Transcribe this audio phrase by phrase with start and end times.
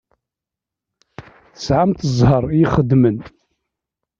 [1.53, 3.17] Tesεamt ẓẓher i ixeddmen.